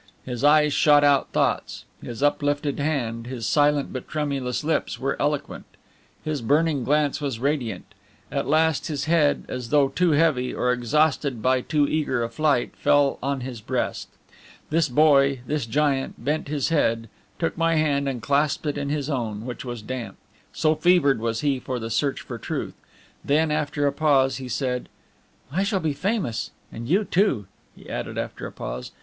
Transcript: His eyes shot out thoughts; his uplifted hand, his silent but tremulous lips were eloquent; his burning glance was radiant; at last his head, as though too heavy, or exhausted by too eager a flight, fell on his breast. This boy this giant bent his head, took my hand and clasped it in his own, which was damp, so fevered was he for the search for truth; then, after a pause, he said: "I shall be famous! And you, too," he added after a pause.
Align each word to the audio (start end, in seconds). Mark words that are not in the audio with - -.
His 0.25 0.43
eyes 0.43 0.73
shot 0.73 1.03
out 1.03 1.31
thoughts; 1.31 1.85
his 2.01 2.23
uplifted 2.23 2.79
hand, 2.79 3.27
his 3.27 3.45
silent 3.45 3.93
but 3.93 4.07
tremulous 4.07 4.63
lips 4.63 4.97
were 4.97 5.15
eloquent; 5.21 5.65
his 6.23 6.41
burning 6.41 6.83
glance 6.83 7.21
was 7.21 7.37
radiant; 7.39 7.85
at 8.31 8.47
last 8.47 8.87
his 8.87 9.03
head, 9.05 9.45
as 9.47 9.69
though 9.69 9.89
too 9.89 10.13
heavy, 10.13 10.55
or 10.55 10.73
exhausted 10.73 11.39
by 11.39 11.61
too 11.61 11.87
eager 11.87 12.23
a 12.23 12.29
flight, 12.29 12.75
fell 12.75 13.19
on 13.21 13.41
his 13.41 13.61
breast. 13.61 14.09
This 14.71 14.89
boy 14.89 15.41
this 15.45 15.67
giant 15.67 16.25
bent 16.25 16.47
his 16.47 16.69
head, 16.69 17.07
took 17.37 17.55
my 17.55 17.75
hand 17.75 18.09
and 18.09 18.23
clasped 18.23 18.65
it 18.65 18.79
in 18.79 18.89
his 18.89 19.07
own, 19.07 19.45
which 19.45 19.63
was 19.63 19.83
damp, 19.83 20.17
so 20.51 20.73
fevered 20.73 21.19
was 21.19 21.41
he 21.41 21.59
for 21.59 21.77
the 21.77 21.91
search 21.91 22.21
for 22.21 22.39
truth; 22.39 22.73
then, 23.23 23.51
after 23.51 23.85
a 23.85 23.93
pause, 23.93 24.37
he 24.37 24.47
said: 24.49 24.89
"I 25.51 25.61
shall 25.61 25.79
be 25.79 25.93
famous! 25.93 26.49
And 26.71 26.89
you, 26.89 27.03
too," 27.03 27.45
he 27.75 27.87
added 27.87 28.17
after 28.17 28.47
a 28.47 28.51
pause. 28.51 28.93